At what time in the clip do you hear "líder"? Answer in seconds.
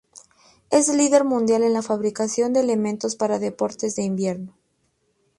0.87-1.25